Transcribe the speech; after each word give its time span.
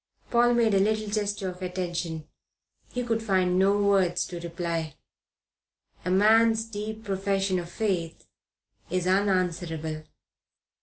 Paul 0.31 0.55
made 0.55 0.73
a 0.73 0.79
little 0.79 1.09
gesture 1.11 1.47
of 1.49 1.61
attention. 1.61 2.27
He 2.91 3.03
could 3.03 3.21
find 3.21 3.59
no 3.59 3.77
words 3.79 4.25
to 4.25 4.39
reply. 4.39 4.95
A 6.03 6.09
man's 6.09 6.65
deep 6.65 7.03
profession 7.03 7.59
of 7.59 7.69
faith 7.69 8.25
is 8.89 9.05
unanswerable. 9.05 10.05